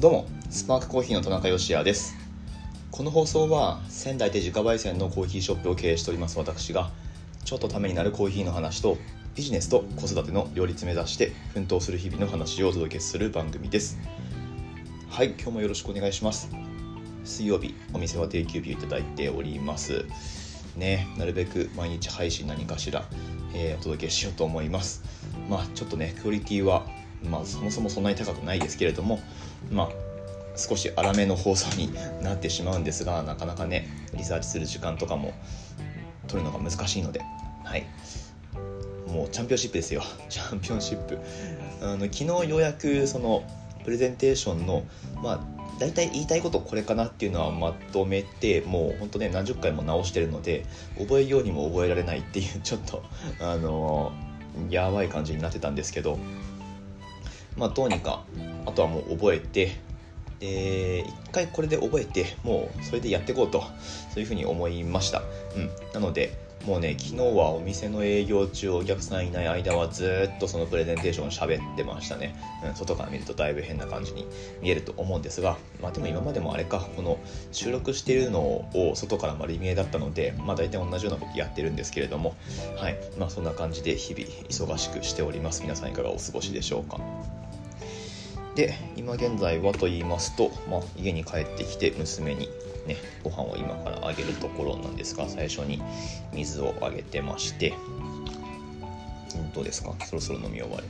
[0.00, 2.16] どうもスパークコーヒーの田中芳也です。
[2.90, 6.90] この放送は仙台で自家焙煎のコーヒーショップを経営しております私が
[7.44, 8.96] ちょっとためになるコーヒーの話と
[9.34, 13.98] ビジネスと子育ての両立目指して奮闘する日々の話をお届けする番組です。
[15.10, 16.48] はい今日もよろしくお願いします。
[17.22, 20.06] 水曜日お店は定休日をいただいております。
[20.78, 23.04] ねなるべく毎日配信何かしら、
[23.52, 25.02] えー、お届けしようと思います。
[25.50, 26.86] まあちょっとねクオリティは
[27.28, 29.20] まあそもそもそんなに高くないですけれども
[29.70, 29.88] まあ
[30.56, 35.32] 少し粗めの放送になってしまうんですがなかなかねリサーチする時間とかも
[36.26, 37.20] 取るのが難しいので
[37.64, 37.86] はい。
[39.06, 40.02] もうチャンピオンシップですよ。
[40.28, 41.18] チャンピオンシップ。
[41.82, 43.44] あの昨日ようやくその
[43.84, 44.84] プレゼンテーションの
[45.22, 45.40] まあ
[45.78, 50.66] 大体言いたいことこれかなっていうのはまとめてもうほんとね何十回も直してるので
[50.98, 53.02] 覚えようにも覚えられないっていうちょっと
[53.40, 54.12] あの
[54.68, 56.18] やばい感じになってたんですけど
[57.56, 58.24] まあどうにか
[58.66, 59.76] あとはもう覚えて
[60.40, 63.62] で一回これで覚えてもうそれでやっていこうと
[64.12, 65.22] そういうふうに思いました、
[65.54, 74.26] うん、なのでもうね昨日はお店の営業中お客さんいない間はずっとそのプレゼンテーションを喋ってましたね、うん、外から見るとだいぶ変な感じに
[74.60, 77.18] 見えると思うんですがまあでも今までもあれかこの
[77.52, 82.36] 収録しているのを外から丸見えだったのでまあ大体同じようなことやってるんですけれども
[82.76, 82.96] はい。
[83.18, 85.62] まあそんな感じで日々忙しくしております。
[85.62, 86.98] 皆さんいかがお過ごしでしょうか。
[88.54, 92.48] で今現在はと言いますと、まあ、家に帰ってきて娘に
[92.86, 95.82] ねご飯を今からあげるところなんですが最初に
[96.32, 97.74] 水をあげてまして。
[99.54, 99.94] どうですか？
[100.06, 100.86] そろそろ飲み終わり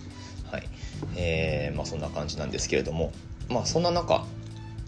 [0.51, 0.69] はい。
[1.17, 3.13] えー、まあそんな感じなんですけれども。
[3.49, 4.25] まあそんな中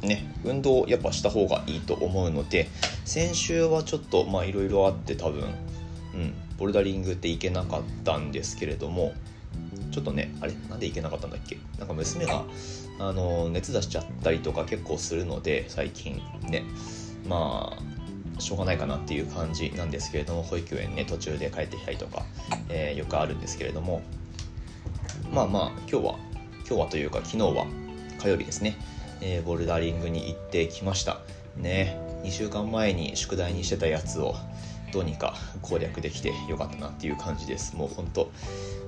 [0.03, 2.69] ね運動やっぱした方がいいと思うので
[3.05, 5.42] 先週はちょっとまあいろいろあって多分
[6.14, 9.14] うんボルダリングって行けなかったんですけれども
[9.91, 10.55] ちょっとねあれ？
[10.70, 11.59] なんで行けなかったんだっけ？
[11.78, 12.44] なんか娘が
[13.08, 16.64] あの熱出しちゃったりとか結構するので最近ね。
[17.28, 22.25] まあしょうがないかなっていう感じなんですけれども保育園ね途中で帰ってきたりとか、
[22.69, 24.03] えー、よくあるんですけれども。
[25.32, 26.19] まあまあ今日は
[26.69, 27.66] 今日はというか昨日は
[28.21, 28.77] 火曜日ですね、
[29.21, 31.21] えー、ボルダリングに行ってきました。
[31.56, 31.98] ね。
[32.22, 34.37] 2週間前に宿題にしてたやつを
[34.93, 37.75] どうにか攻略できてよかったなっていう感じです。
[37.77, 38.31] もうほんと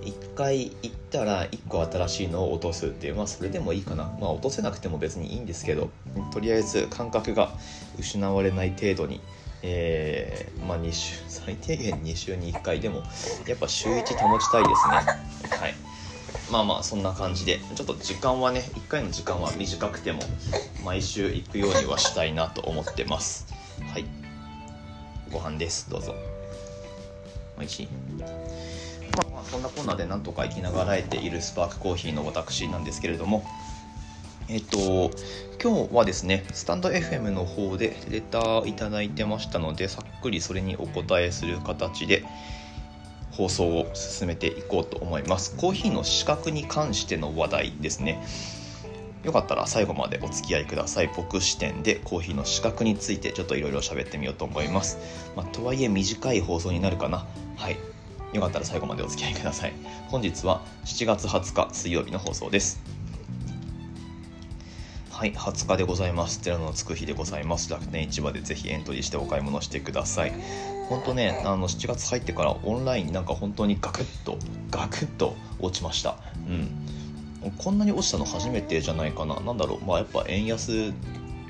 [0.05, 4.05] 1回行ったら1個新しいのを落とすっていうまあそれでもいいかな。
[4.21, 5.91] まあ落とせなくても別にいいんですけど
[6.33, 7.51] とりあえず感覚が
[7.99, 9.21] 失われない程度に
[9.67, 13.03] えー、まあ2週最低限2週に1回でも
[13.47, 14.95] やっぱ週1保ちたいですね。
[15.59, 15.75] はい。
[16.53, 17.61] まあまあそんな感じで。
[17.75, 20.21] ちょっと時間はね1回の時間は短くても
[20.85, 23.47] 毎週行くようにはしたいなと思ってます。
[23.91, 24.05] はい。
[25.33, 25.89] ご飯です。
[25.89, 26.15] どうぞ。
[27.59, 28.44] おいしい？
[29.55, 33.45] そんなこんなでなんとか生きながらえているスパークコーヒーの私なんですけれども
[34.49, 35.13] えっと
[35.63, 42.25] 今日はですねスタンド FM の方でレターいただいてましたのでさっくりそれにお答えする形で
[43.31, 45.57] 放送を進めていこうと思います。
[45.57, 48.25] コーヒーの資格に関しての話題ですね。
[49.23, 51.11] よかったら最後までお付き合いください。
[51.17, 54.99] 僕視点でコーヒーの資格についてちょっといろいろ喋ってみようと思います、
[55.37, 57.27] まあ、とはいえ短い放送になるかな。
[57.57, 57.94] はい。
[58.35, 59.73] よかったら最後までお付き合いください
[60.09, 62.83] 本日は7月20日水曜日の放送です
[65.11, 66.41] はい、20日でございます。
[66.41, 67.71] 寺のつく日でございます。
[67.71, 70.33] 楽天市場でぜひエントリーしてお買い物してください。
[70.89, 74.37] 本当ね、あの7月入ってからオンラインなんか本当にガクッと、
[74.73, 76.17] ガクッと落ちました。
[76.49, 77.51] うん。
[77.59, 80.93] こんなに落ちたの初めてじゃないかな何だろうまあやっぱ円安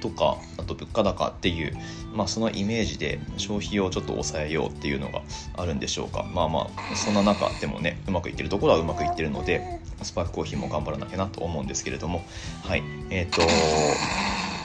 [0.04, 1.75] とかあと物価高っていう、
[2.15, 5.22] まあ、そのイメージで消費をちょっと抑えようっていうのが
[5.56, 6.26] あるんでしょうか。
[6.34, 12.22] まあまあそんな中でもねうまくいってるところはうまくいってるのでスパークコーヒーも頑張らなきゃなと思うんですけれども。
[12.62, 12.82] はい。
[13.09, 13.42] えっ、ー、と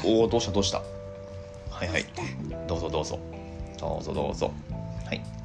[0.06, 0.80] おおどうしたどうした？
[1.72, 2.06] はいはい。
[2.68, 3.18] どうぞどうぞ。
[3.80, 4.52] どうぞどうぞ。
[5.06, 5.39] はい。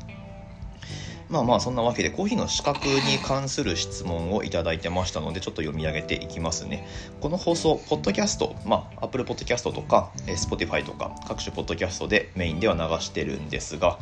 [1.34, 6.86] まあまあそんなわけでコーヒーの資格に関する質問をいただいてましたのでちょっと読み上げていきますね。
[7.20, 13.98] この放送ポッドキャストまあ Apple Podcast とか Spotify とか各種ポッドキャストでメインでは流してるんですが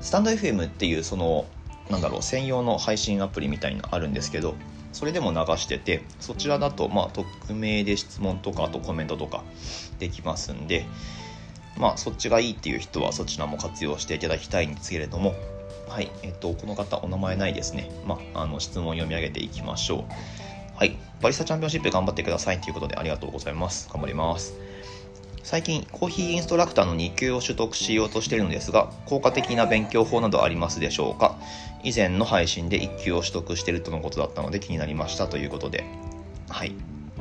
[0.00, 1.46] スタンド FM っていうその
[1.90, 4.56] なんだろう専用の配信アプリみたいなのあるんですけど
[4.92, 9.44] それでも流しててそちらだとまあ匿名で質問とかあとコメントとか
[10.00, 10.86] できますんで
[11.78, 15.36] まあそっちがいいっていう人はそちらも活用していただきたいんですけれども
[15.92, 17.90] はい、えっと、この方、お名前ないですね。
[18.06, 20.74] まあ、あの、質問を読み上げていきましょう。
[20.74, 23.90] はい、バリスタチャンピオンシップ頑張ってくださいということでありがとうございます。
[23.92, 24.54] 頑張ります。
[25.42, 31.36] 最近、コーヒーインストラクターの2級を取得しようとしているのですが、効果的な勉強法などありますでしょうか？
[31.84, 35.84] 以前の配信で1級を取得しているとのことだったので気になりましたということで、
[36.48, 36.74] はい、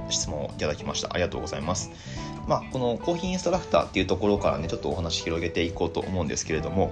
[0.09, 1.91] 質問をいただきましたありがとうございます
[2.47, 6.91] まあこのコーヒーインストラクターっていうところからねちょっとお話広げていこうと思うんですけれども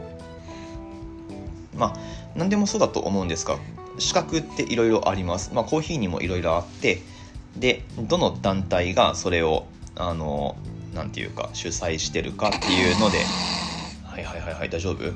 [1.80, 2.00] まあ
[2.36, 3.58] 何でもそうだと思うんですが
[3.98, 7.02] 資格っていろいろあります、まあ、コーヒーにもいろいろあって
[7.58, 9.66] でどの団体がそれを
[9.96, 10.56] あの
[10.94, 13.18] なんていうか主催してるかっていうので
[14.04, 15.14] はいはいはいはい大丈夫？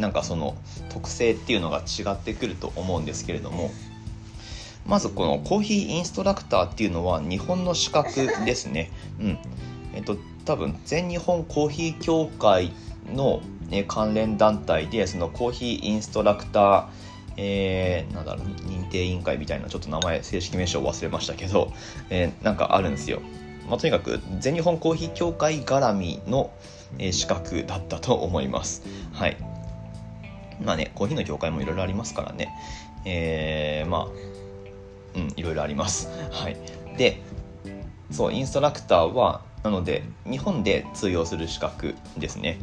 [0.00, 0.56] なんかその
[0.90, 3.70] 特性っていうのが違ってくると思うんですけれども
[4.86, 8.90] まずこのコーヒーインストラクターっていうのは日本の資格ですね。
[9.20, 9.38] うん。
[9.94, 10.16] えっと
[10.46, 12.72] 多分全日本コーヒー協会
[13.14, 16.86] の、ね、関連団体でそのコーヒーインストラクター
[17.42, 21.72] えー、なんだろう認定委員会みたいなちょっと名前正式名称忘れましたけど、
[22.10, 23.20] えー、なんかあるんですよ、
[23.68, 26.52] まあ、とにかく全日本コーヒー協会絡みの、
[26.98, 28.82] えー、資格だったと思います。
[29.12, 29.36] はい。
[30.62, 32.50] まあねコーヒーの協会もいろいろありますからね。
[33.06, 36.08] えー、まあうんいろいろあります。
[36.30, 36.56] はい。
[36.98, 37.22] で
[38.10, 42.58] そうインストラクターはなので日本で通用する資格ですね。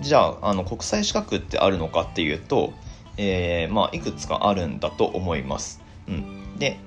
[0.00, 2.72] じゃああの国際資格ってあるのかっていうと、
[3.16, 5.80] えー、まあ、いくつかあるんだと思います。
[6.08, 6.78] うん、で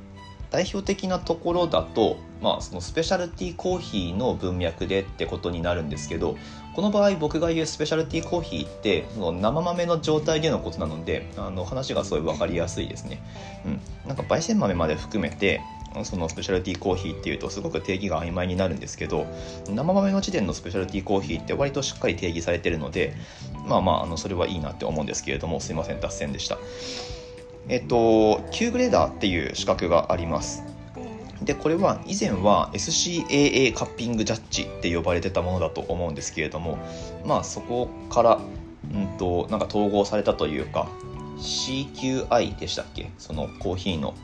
[0.52, 6.38] 代表的なところだと、まあ、そのスペシャルティーコーヒーの文脈でってことになるんですけど
[6.76, 13.22] この場合僕が言うスペシャルティーコーヒーってその生豆の状態でのことなのであの話がすごい分かりやすいですね。
[13.66, 15.62] うん、なんか焙煎豆まで含めて
[16.04, 19.26] そのスペシャルティーコーヒーっていうとすごく定義が曖昧になるんですけど
[19.70, 23.16] 生豆の時点のスペシャルティーコーヒーって割としっかり定義されてるので
[23.68, 26.58] まあまああのそれはいいなって思うんですけれどもすいません脱線でした。
[27.68, 30.64] えっと Q グレーダーっていう資格があります。
[31.42, 36.78] でこれは以前は SCAA カッピングジャッジって呼ばれてたものだと思うんですけれども
[37.26, 38.40] まあそこから
[38.94, 40.90] うんとなんか統合されたというか
[41.38, 43.12] CQI でしたっけ？
[43.18, 44.16] そのコーヒーの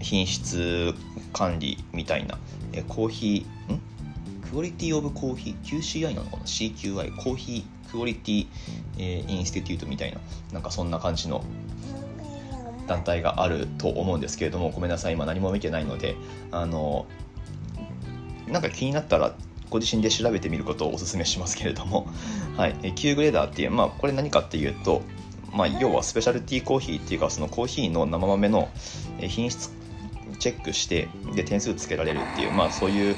[0.00, 0.94] 品質
[1.32, 2.38] 管理みたいな、
[2.72, 3.80] えコーヒーん？
[4.50, 8.46] クオリティオブコーヒー QCI なのかな？CQI コーヒークオリティ、
[8.98, 10.20] えー、インスティテュートみたいな。
[10.52, 11.44] なんかそんな感じの
[12.86, 15.14] 団体があると思うんですけれどもごめんなさい。
[15.14, 16.16] 今何も見てないので。
[16.50, 17.06] あの
[18.48, 19.34] なんか気になったら
[19.70, 22.06] ご自身で調べてみることをお勧めしますけれども、
[22.56, 25.02] はい、Q グレーダーっていう、まあ、これ何かっていうと、
[25.52, 28.68] まあ、要はスペシャルティーコーヒーっていうかそのコーヒーの生豆の
[29.20, 29.70] 品質
[30.38, 33.16] チェックしてで点数つけられるっていう、まあ、そういう、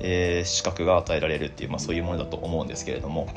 [0.00, 3.28] えー、資格が与えられるっていう、まあ、そういうものだと思うんですけれども。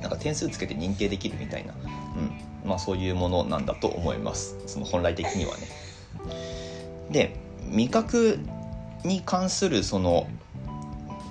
[0.00, 4.56] なんか点数つけて認定できるみたいな、うんまあ、そういうものなんだと思います。
[4.66, 5.68] その本来的にはね。
[7.10, 7.36] で
[7.70, 8.40] 味覚
[9.04, 10.26] に関するその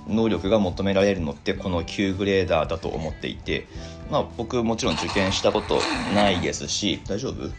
[0.08, 3.66] 能力が求められるのってこの9グレーダーだと思っていて、
[4.10, 5.80] まあ、僕もちろん受験したこと
[6.14, 7.50] ないですし大丈夫？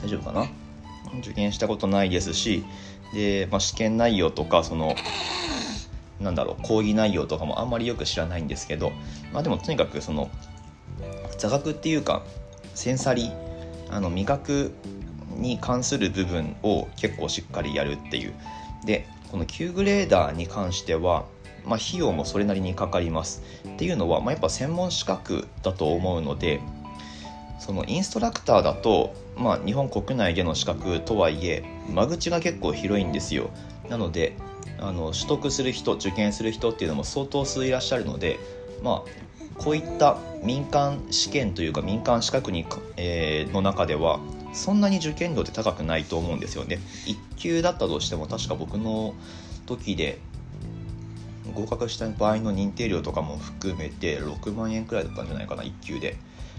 [0.00, 0.46] 大丈夫かな？
[1.18, 2.64] 受験したことないですし
[3.12, 4.94] で、まあ、試験内容とかその
[6.20, 8.92] なんだろう講義内容とかもあんまりよく知らないんですけど、
[9.32, 10.30] まあ、でもとにかくその
[11.38, 12.22] 座学っていうか
[12.74, 13.30] センサリ
[13.90, 14.72] あの味覚
[15.36, 18.34] に関する部分を結構しっかりやるっていう。
[18.84, 21.26] でこの9グレーダーに関しては、
[21.64, 23.42] まあ、費用もそれなりにかかります。
[23.68, 26.60] っていうのは、まあ、やっぱ専門資格だと思うので
[27.58, 33.50] そのインストラクターだとまあ、日本国内での資格とはいえ間口が結構広いんですよ。
[33.88, 34.36] なので
[34.80, 38.38] あの取得する人受験する人っていうのも相当数いらっしゃるので
[38.82, 42.66] まあこういった民間試験というか民間資格に、
[42.96, 44.20] えー、の中では
[44.52, 46.80] そんなに受験度って高くないと思うんですよね。
[47.06, 49.14] 1級だったとしても確か僕の
[49.66, 50.18] 時で
[51.54, 56.16] 合格した場合の認定料とかも含めて6万円くらいだったんじゃないかな1級で。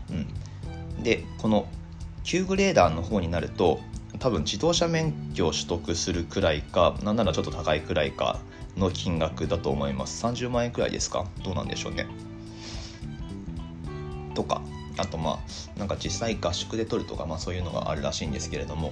[0.10, 0.28] うん。
[1.04, 1.68] でこの
[2.24, 3.80] 9グレーダーの方になると
[4.20, 8.40] 多分自動車免許を取得するくらいかなんならちょっと高いくらいか
[8.78, 10.26] の金額だと思います。
[10.26, 11.26] 30万円くらいですか？
[11.44, 12.08] どうなんでしょうね。
[14.36, 14.62] とか
[14.98, 15.40] あとま
[15.76, 18.92] あなんか実際合宿で取るとか、まあ、そういうのがあるらしいんですけれども。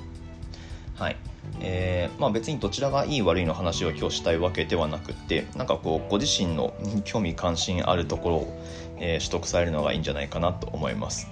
[0.95, 1.17] はい。
[1.61, 6.73] えーまあ、別にどちらがいい悪いの話を今日したいわけではなくてなんかこうご自身の
[7.05, 8.61] 興味関心あるところを、
[8.97, 11.27] えー、取得されるのがいいんじゃないかなと思います。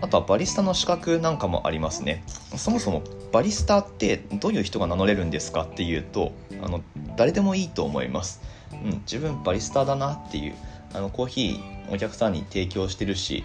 [0.00, 2.22] あとはバリスタの資格なんかもありますね
[2.56, 3.02] そもそも
[3.32, 6.82] バリスタってどういう人が名乗れるんですかっていうとあの
[7.16, 8.40] 誰でもいいと思います、
[8.72, 10.54] うん、自分バリスタだなっていう
[10.94, 13.44] あのコーヒーお客さんに提供してるし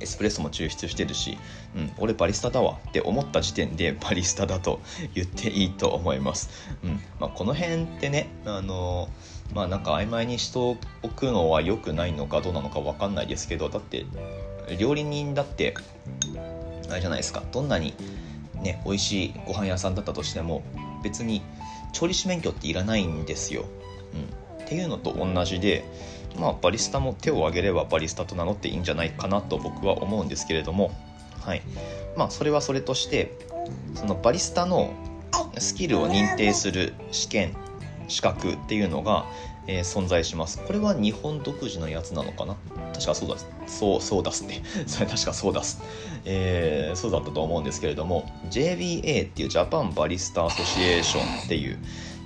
[0.00, 1.38] エスプレッソも抽出してるし、
[1.76, 4.80] うん、俺バリスタだわって思った時点でバリスタだと
[5.14, 6.50] 言っていいと思います。
[6.82, 9.08] うんまあ、この辺ってね、あの
[9.54, 10.76] まあなんか曖昧にしてお
[11.08, 14.04] くのは良くないのかどうなのか分かんないですけど、だって
[14.78, 15.74] 料理人だって
[16.90, 17.42] あれじゃないですか。
[17.52, 17.94] どんなに
[18.62, 20.62] ね美味しいご飯屋さんだったとしても
[21.02, 21.42] 別に
[21.92, 23.64] 調理師免許っていらないんですよ、
[24.58, 25.84] うん、っていうのと同じで
[26.38, 30.92] まあバリスタも手を挙げればバリスタと名乗っていいんじゃないかなと僕は思うんですけれども
[31.40, 31.62] はい。
[32.16, 33.36] まあそれはそれとして
[33.94, 34.92] そのバリスタの
[35.58, 37.56] スキルを認定する試験
[38.08, 39.26] 資格っていうのが、
[39.66, 40.60] えー、存在します。
[40.66, 42.56] これは日本独自のやつなのかな？
[42.92, 43.36] 確かそうだ。
[43.66, 44.62] そうそうだすね。
[44.86, 45.82] それ確かそうだす、
[46.24, 51.78] えー、そうだったと思うんですけれども JBA っていうジャパンバリスタアソシエーションっていう、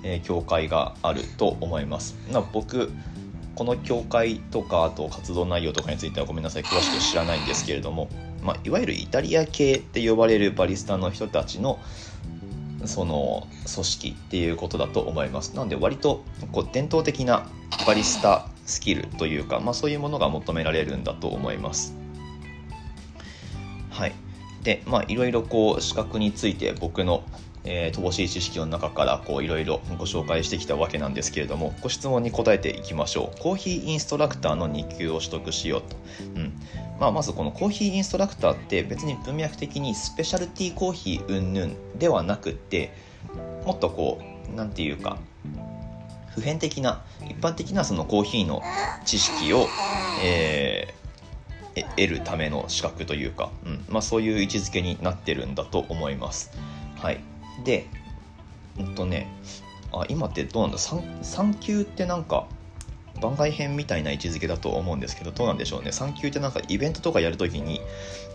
[0.03, 2.17] えー、協会があると思います。
[2.33, 2.91] な僕
[3.55, 6.63] この協会とかあと活動内容とかについてはごめんなさい。
[6.63, 8.09] 詳しく知らないんですけれども、
[8.43, 11.79] まあ、いわゆるイタリア系って呼ばれるバリスタの人たちの
[12.85, 15.55] その組織っていうことだと思います。
[15.55, 17.47] なので割とこう伝統的な
[17.87, 21.95] バリスタスキルというか、まあ、そういうものが求められるんだと思います。
[23.91, 24.13] はい。
[24.63, 27.25] でまあいろいろこう資格について僕の
[27.71, 33.41] えー、乏しい知識の中からこういろいろご紹介してきたわけなんですけれどもご質問に答えていきましょう。
[33.41, 35.97] コーヒーインストラクターの2級を取得しようと、
[36.35, 36.53] うん。
[36.99, 42.91] まあ、まずこのコーヒーインストラクターって別に文脈的にスペシャルティーコーヒー云々ではなくって
[43.67, 44.19] もっとこ
[44.51, 45.19] う何て言うか
[46.35, 48.63] 普遍的な一般的なそのコーヒーの
[49.05, 49.67] 知識を、
[50.25, 53.85] えー、得るための資格というか、うん。
[53.91, 56.51] まあ、そういう位置づけになってるんだと思います。
[56.97, 57.21] はい、
[57.65, 57.87] で
[58.79, 59.29] うんとね
[59.93, 62.47] あ今ってどうなんだ？3, 3級ってなんか
[63.21, 67.81] 番外編みたいな位置づけだと思うんですけどどうなんでしょうね？3級ってなんかイベントとかやるときに、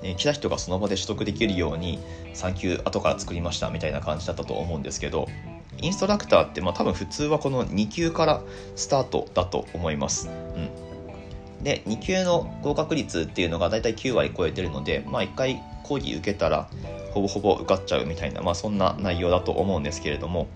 [0.01, 1.99] え、来た人がその場で取得できるように
[2.33, 5.27] 3級後から作りましたみたいな感じだったと思うんですけど
[5.77, 8.41] インストラクターってまあ多分普通はこの2級から
[8.75, 10.27] スタートだと思います。
[10.27, 11.63] うん。
[11.63, 16.69] で2級の合格率っていうのが大体9割超えてるので、まあ、1回講義受けたら
[17.13, 20.47] ほぼほぼ受かっちゃうみたいな、まあ、そんな内容だと思うんですけれども。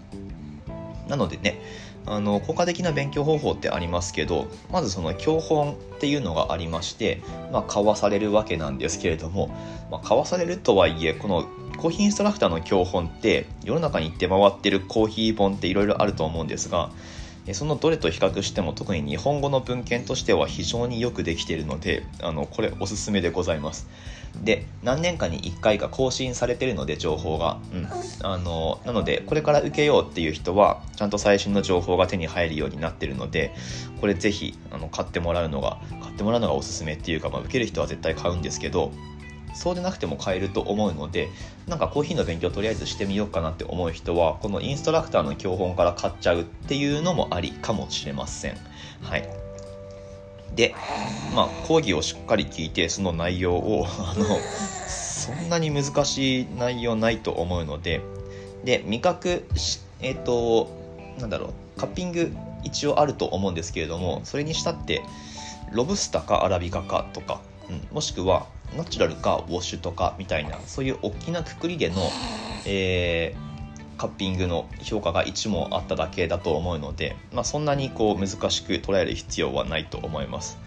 [1.07, 1.61] なのでね
[2.05, 7.21] あの効果的な勉強方法ってありますけどまずその教本っていうのがありまして、
[7.51, 9.47] まあ、交わされるわけなんですけれども、
[9.91, 11.45] まあ、交わされるとはいえこの
[11.77, 16.91] コーヒーインストラクターの教本って世の中に出回ってるコーヒー本っていろいろあると思うんですが
[17.53, 23.87] そのどれと比較しても特に日本語の文献としては非常によくできているのであのこれおすすめでございます。
[24.43, 27.87] で何年かに1回か更新されてるので情報が、うん、
[28.23, 33.53] あのなのでこれから受けようっていう人はちゃんと最新の情報が手に入るようになってるので
[33.99, 38.91] これぜひあの買ってもらうのが買ってもらうのがおすすめっていうか、まあ、受ける人は絶対買うんですけど
[39.57, 41.29] そうでなくても買えると思うので
[41.65, 48.57] なんかコーヒーの勉強とりあえずしてみようかなって思う人はこのインストラクターの教本から買っちゃうっていうのもありかもしれません。
[49.01, 49.27] はい。
[50.55, 50.75] で
[51.35, 54.25] まあ講義をしっかり聞いてその内容を あの
[54.87, 58.01] そんなに難しい内容ないと思うので
[58.63, 59.45] で味覚
[60.01, 60.69] えっ、ー、と
[61.17, 65.01] なんだろうカッピング一応あると思うんですけれどもそれにしたって
[65.71, 68.45] ロブスタかアラビカかとか、うん、もしくは
[68.75, 71.95] ナチュラルかウォッシュとかみたいなそういう大きなくくりでの、
[72.65, 80.57] えー、カッピングの評価が1問あっただけだと思うので、まあ、そんなにこう難しく捉える必要はないと思います。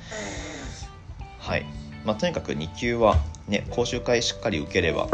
[1.38, 1.66] はい。
[2.04, 3.16] まあ、とにかく2級は、
[3.46, 5.08] ね、講習会しっかり受ければ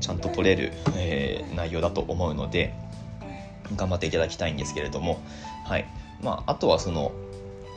[0.00, 2.72] ちゃんと取れる、えー、内容だと思うので
[3.76, 5.20] 頑張っていただきたいんですけれども、
[5.64, 5.86] はい。
[6.22, 7.12] まあ、あとはその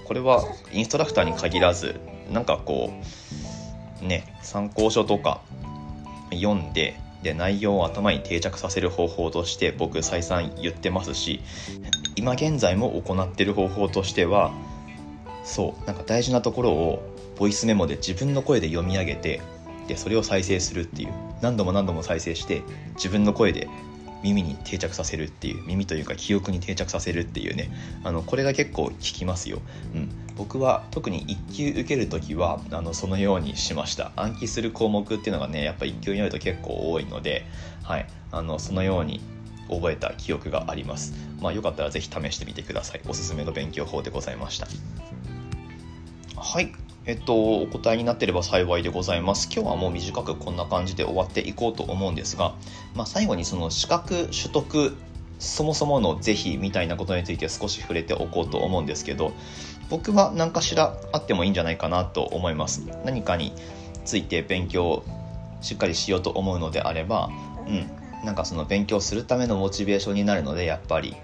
[0.05, 1.99] これはインストラクターに限らず
[2.31, 3.52] なんかこう
[4.03, 5.41] ね参考書とか
[6.31, 11.41] 読んでで内容を頭に定着させる方法として僕再三言ってますし
[12.15, 14.51] 今現在も行ってる方法としては
[15.43, 19.41] そうなんか大事なところをボイスメモで自分の声で読み上げて
[19.87, 22.61] でそれを再生するっていう何度も何度も再生して
[22.95, 23.67] 自分の声で
[24.23, 27.69] 耳に定着させるっていう耳というか記憶に定着させるっていうね
[28.03, 29.61] あのこれが結構効きますよ、
[29.93, 34.11] うん、僕は特に1級受ける時はあのそのようにしました。
[34.15, 37.45] 暗記する項目っていうのがねやっぱ1級になると結構多いので、
[37.83, 39.21] はい、あのそのように
[39.69, 41.13] 覚えた記憶があります。
[41.39, 43.01] まあよかったら是非試してみてください。
[43.07, 44.67] おすすめの勉強法でございました。
[46.35, 46.73] はい。
[47.05, 49.49] えっと、お答えになってれば幸いでございます。
[49.53, 52.55] 今日はもう短くこんな感じで終わっていこうと思うんですが、
[52.95, 54.95] まあ、最後にその資格取得
[55.43, 59.33] そもそもの是非みたいなことについて少し触れておこうと思うんですけど
[59.89, 62.81] 僕は何かしらあってもいいんじゃないかなと思います。
[63.05, 63.53] 何かに
[64.05, 65.03] ついて勉強
[65.61, 67.29] しっかりしようと思うのであれば
[67.67, 67.89] うん。
[68.25, 71.15] なんかその勉強するためのモチベーションになるのでやっぱり。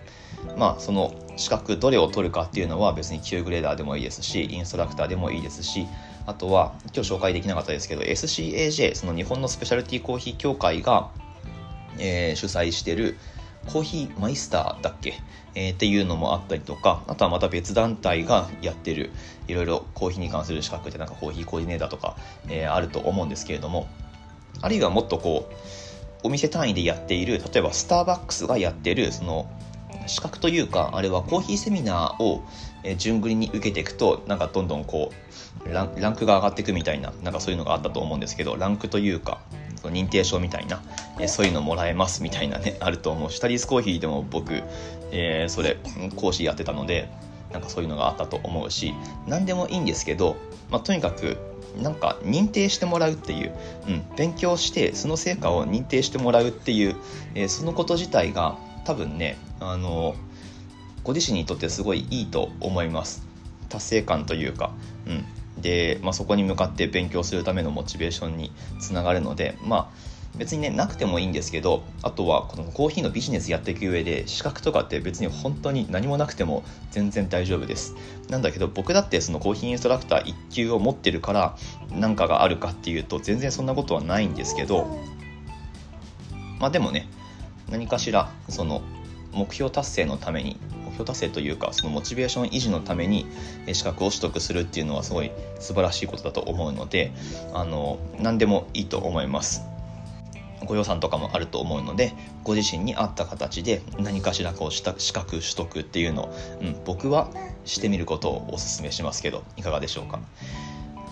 [0.57, 5.85] まあその資格どれを取るかっていうのは別に Q グレーダーでもいいですしインストラクターでもいいですし
[6.25, 11.09] あとは今日紹介できなかったですけど SCAJ その日本のスペシャルティーコーヒー協会が
[11.99, 13.17] えー、主催してる
[13.71, 15.13] コーヒーマイスターだっけ、
[15.53, 19.11] えー、っていうのもあったりとかあとはまた別団体がやってる
[19.47, 23.87] いろいろコーヒーに関する資格ってなんかコーヒーコーディネーターとか、えー、あると思うんですけれども
[24.61, 25.55] あるいはもっとこう
[26.23, 29.49] お店単位でやっている例えばスターバックスがやってるその
[30.07, 32.43] 資格というかあれはコーヒーセミナーを
[32.83, 35.11] え順繰りに受けていくとなんかどんどんこ
[35.65, 39.39] うランクが上がっていくみたいななんかそういうのがあったと思うんですけどランクというか
[39.81, 40.81] その認定証みたいな
[41.19, 44.63] えそういうのもらえますみたいなね あると思うしタリースコーヒーでも僕、
[45.11, 45.77] えー、それ
[46.15, 47.09] 講師やってたので
[47.51, 48.93] なんかそういうのがあったと思うし
[49.27, 50.35] 何でもいいんですけど、
[50.69, 51.37] まあ、とにかく
[51.81, 53.53] なんか認定してもらうっていう、
[53.87, 56.95] うん、勉強してその成果を認定してもらうっていう、
[57.35, 60.15] えー、そのこと自体が多分ねあの
[61.09, 63.25] ご自身にとってすごいいいと思います。
[63.67, 64.69] 達成感というか、
[65.07, 77.95] うん、で、まあ、そこに向かって勉強するためのモチベーションにつながるのでまあ別にねなくてもいいんですけどあとはこのコーヒーのビジネスやっていく上で資格とかって別に本当に何もなくても全然大丈夫です。
[78.29, 81.57] なんだけど僕だってそのコーヒーインストラクター1級を持ってるから
[81.89, 84.95] 何かがあるかっていうと全然そんなことはないんですけど
[86.59, 87.07] まあでもね
[87.67, 88.83] 何かしらその
[89.31, 90.59] 目標達成のために
[90.99, 93.25] 目標達成というかそのモチベーション維持のために
[93.71, 97.11] 資格を取得するっていうのはすごい素晴らしいことだと思うので
[97.53, 99.63] あの何でもいいと思います
[100.65, 102.13] ご予算とかもあると思うので
[102.43, 107.31] ご自身に合った形で何かしらこうした資格取得っていうのを、うん、僕は
[107.63, 110.19] してみることをお勧めしますけどいかがでしょうか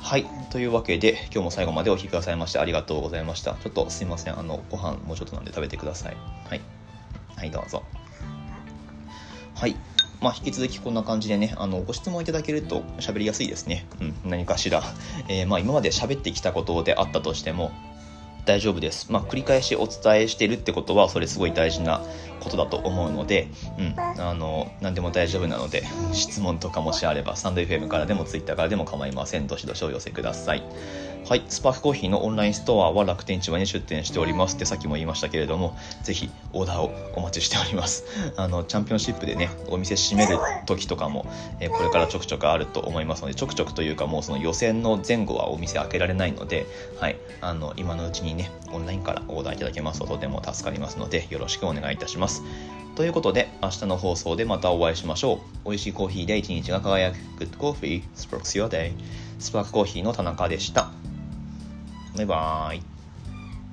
[0.02, 0.26] はい。
[0.52, 3.56] というわけで、今日も最後までお聴きくださいましてありがとうございました。
[3.56, 4.40] ちょっとすいません。
[4.40, 6.16] あの、ご飯もうちょっとなんで食べてください。
[6.48, 6.62] はい。
[7.36, 7.84] はい、どうぞ。
[9.58, 9.76] はい。
[10.22, 13.88] まあ、引き続きこんな感じでね、あの、ご質問いただけると喋りやすいですね。
[14.00, 14.84] うん、何かしら。
[15.30, 17.72] えー、まあ、今まで喋ってきたことであったとしても、
[18.46, 19.12] 大丈夫です。
[19.12, 22.02] まあ、繰り返しお伝えしてるってことは、それすごい大事な
[22.40, 23.48] ことだと思うので、
[23.80, 29.48] うん、あの、何でも大丈夫なので、質問とかもしあれば、スタンド FM からでも Twitter からでも構いません。
[29.48, 30.64] どしどしお寄せください。
[31.28, 38.06] はい、スパークコーヒーのオンラインストアは楽天市場に出店しておりますってさっきも言いましたけれども、ぜひオーダーをお待ちしております。
[38.40, 41.26] あの、チャンピオンシップでね、お店閉める時とかも、
[41.60, 46.66] えこれからちょくちょくあると思いますので、ちょくちょくというかもうその予選の前後はお店開けられないので、
[46.98, 52.42] はい、あの、今のうちにね、オンラインからオーダーいただけますととても助かりますので、よろしくお願いいたします。
[52.96, 55.70] ということで、明日の放送でまたお会いしましょう。
[55.72, 58.94] 美味しいコーヒーで一日が輝く Good Coffee Sparks Your Day
[59.40, 60.90] スパークコーヒーの田中でした。
[62.18, 62.82] バイバーイ。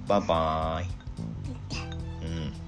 [0.07, 2.27] バイバイ。
[2.27, 2.64] うん。